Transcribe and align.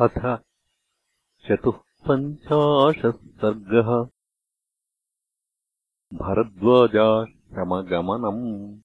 अथ 0.00 0.40
चतुःपञ्चाशः 1.46 3.10
सर्गः 3.10 3.90
भरद्वाजाश्रमगमनम् 6.18 8.80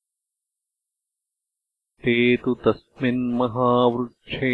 ते 2.03 2.37
तु 2.37 2.53
तस्मिन्महावृक्षे 2.53 4.53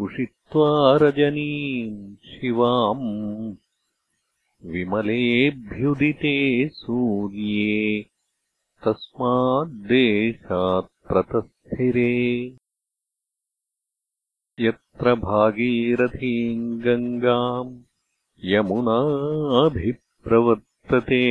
उषित्वा 0.00 0.96
रजनीम् 0.96 2.16
शिवाम्। 2.16 3.56
विमलेऽभ्युदिते 4.64 6.68
सूर्ये 6.68 8.06
तस्माद्देशात् 8.84 11.08
प्रतस्थिरे 11.08 12.57
यत्र 14.60 15.14
भागीरथीम् 15.14 16.82
गङ्गाम् 16.82 17.82
यमुनाभिप्रवर्तते 18.44 21.24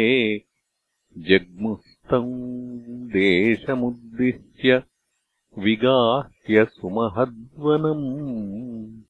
जग्मुस्तम् 1.17 2.33
देशमुद्दिश्य 3.07 4.83
विगाह्य 5.57 6.65
सुमहद्वनम्। 6.65 9.01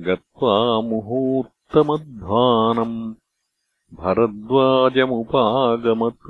गत्वा 0.08 0.56
मुहूर्तमध्वानम् 0.90 3.00
भरद्वाजमुपागमत्। 3.94 6.28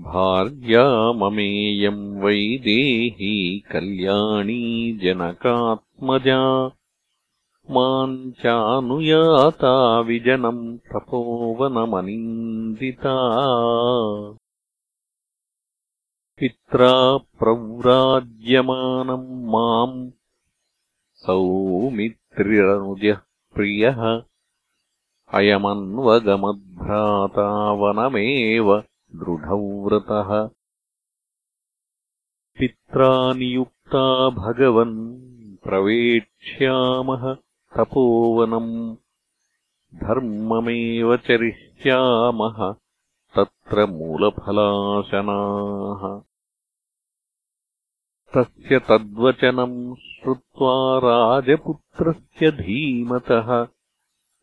भार्या 0.00 1.12
ममेयम् 1.12 2.20
वैदेही 2.20 3.58
कल्याणी 3.58 4.98
जनकात्मजा 5.02 6.70
माम् 7.70 8.32
चानुयाता 8.32 10.00
विजनम् 10.00 10.78
तपोवनमनिन्दिता। 10.78 13.16
पित्रा 16.38 17.16
प्रव्राज्यमानम् 17.16 19.44
माम् 19.44 20.10
सौमित्रिरनुजः 21.14 23.18
प्रियः। 23.54 24.22
अयमन्वगमद्भ्राता 25.34 27.72
वनमेव 27.72 28.84
दृढव्रतः। 29.16 30.50
पित्रा 32.58 33.32
नियुक्ता 33.32 34.30
भगवन् 34.30 35.56
प्रवेक्ष्यामः 35.56 37.36
तपोवनम् 37.76 38.96
धर्ममेव 39.94 41.16
चरिष्यामः 41.16 42.74
तत्र 43.36 43.86
मूलफलाशनाः। 43.86 46.20
तस्य 48.34 48.78
तद्वचनम् 48.78 49.94
श्रुत्वा 49.94 50.98
राजपुत्रस्य 50.98 52.50
धीमतः 52.50 53.66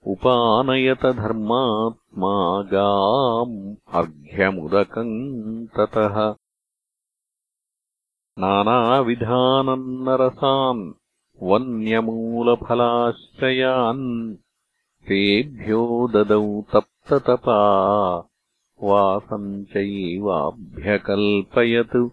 उपानयत 0.07 1.05
धर्मात्मा 1.05 2.61
गाम् 2.61 3.75
अर्घ्यमुदकम् 3.93 5.67
ततः। 5.67 6.35
नानाविधानन्नरसान् 8.39 10.93
वन्यमूलफलाश्रयान् 11.43 14.35
तेभ्यो 15.07 16.07
ददौ 16.07 16.61
तप्ततपा 16.61 17.59
वासम् 18.83 19.65
चैवाभ्यकल्पयत्। 19.65 22.09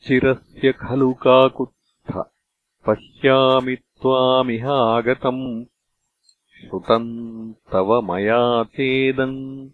चिरस्य 0.06 0.72
खलु 0.72 1.14
काकुत्स्थ 1.14 2.22
पश्यामि 2.86 3.76
त्वामिहागतम्। 3.76 5.64
श्रुतम् 6.60 7.52
तव 7.72 8.02
मया 8.02 8.64
चेदम् 8.64 9.68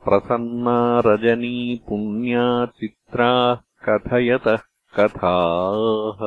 प्रसन्ना 0.06 1.02
रजनी 1.06 1.82
पुण्या 1.90 2.66
चित्राः 2.66 3.56
कथयतः 3.56 4.60
कथाः। 5.00 6.20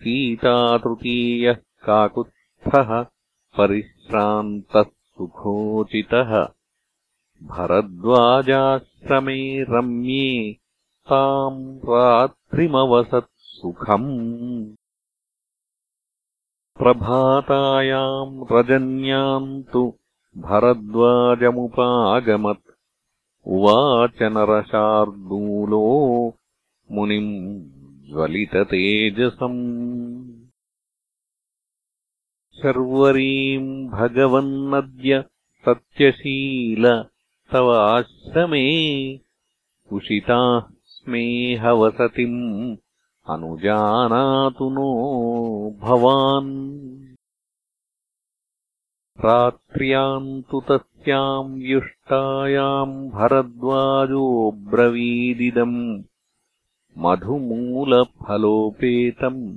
सीतातृतीयः 0.00 1.54
काकुत्स्थः 1.54 3.06
परिश्रान्तः 3.58 4.82
सुखोचितः 4.82 6.48
भरद्वाजाश्रमे 7.42 9.62
रम्ये 9.62 10.56
ताम् 11.06 11.78
रात्रिमवसत् 11.78 13.30
सुखम् 13.38 14.76
प्रभातायाम् 16.78 18.52
रजन्याम् 18.52 19.62
तु 19.62 19.94
भरद्वाजमुपागमत्। 20.36 22.70
उवाच 23.46 24.22
नरशार्दूलो 24.22 26.34
मुनिम् 26.90 28.12
ज्वलिततेजसम्। 28.12 29.88
शर्वरीम् 32.62 33.88
भगवन्नद्य 33.88 35.24
सत्यशील 35.66 37.04
तव 37.52 37.70
आश्रमे 37.70 39.20
उषिताः 39.92 40.74
स्मेहवसतिम् 40.84 42.76
अनुजानातु 43.30 44.70
नो 44.70 45.70
भवान्। 45.70 46.78
रात्र्याम् 49.20 50.42
तु 50.42 50.60
तस्याम् 50.60 51.62
युष्टायाम् 51.62 53.10
भरद्वाजोऽब्रवीदिदम् 53.10 56.02
मधुमूलफलोपेतम् 56.98 59.56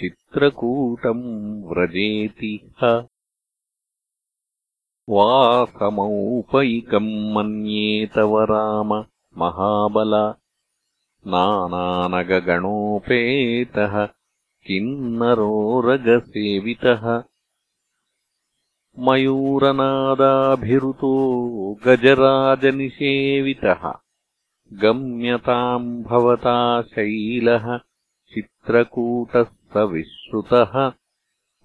चित्रकूटम् 0.00 1.64
व्रजेति 1.64 2.70
ह। 2.82 3.06
वासमौपैकम् 5.08 7.34
मन्येतव 7.34 8.42
राम 8.42 9.04
महाबल 9.38 10.34
नानानगगणोपेतः 11.28 14.08
किन्नरोरगसेवितः। 14.66 17.22
मयूरनादाभिरुतो 18.98 21.12
गजराजनिषेवितः 21.86 23.92
गम्यताम् 24.72 26.02
भवता 26.02 26.82
शैलः 26.82 27.80
चित्रकूटः 28.34 29.44
स 29.44 29.76
विश्रुतः 29.76 30.92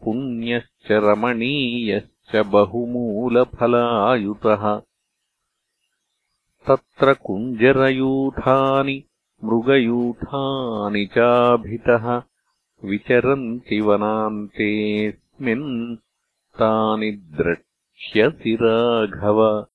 पुण्यश्च 0.03 0.91
रमणीयश्च 0.91 2.35
बहुमूलफलायुतः। 2.35 4.81
तत्र 6.67 7.13
कुञ्जरयूथानि 7.13 9.03
मृगयूथानि 9.45 11.05
चाभितः 11.05 12.21
विचरन्ति 12.89 13.79
वनान्तेऽस्मिन् 13.81 15.95
तानि 16.59 17.11
द्रक्ष्यसि 17.11 18.57
राघव। 18.61 19.67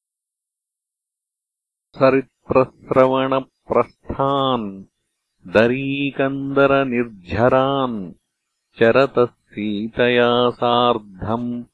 सरित्प्रस्रवणप्रस्थान् 1.99 4.85
दरीकन्दरनिर्झरान् 5.55 8.13
चरतः 8.79 9.25
सीतया 9.25 10.51
सार्धम् 10.51 11.65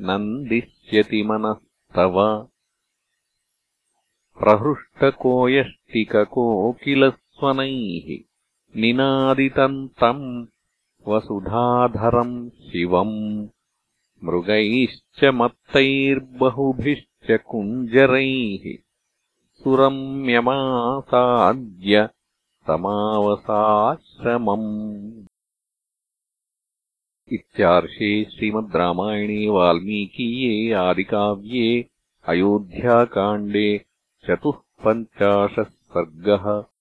नन्दिष्यति 0.00 1.22
मनस्तव 1.22 2.16
प्रहृष्टकोयष्टिककोकिलस्वनैः 7.40 8.80
निनादितम् 8.80 9.88
तम् 9.88 10.46
वसुधाधरम् 11.08 12.50
शिवम्। 12.50 13.48
मृगैश्च 14.24 15.24
मत्तैर्बहुभिश्च 15.24 17.40
कुञ्जरैः 17.46 18.76
सुरम्यमासाद्य 19.64 22.08
समावसाश्रमम्। 22.66 25.24
इत्यार्षे 27.32 28.24
श्रीमद् 28.24 28.76
रामायणे 28.76 29.48
वाल्मीकीये 29.48 30.72
आदिकाव्ये 30.72 31.86
अयोध्याकाण्डे 32.28 33.84
चतुःपञ्चाशः 34.26 35.62
सर्गः 35.62 36.75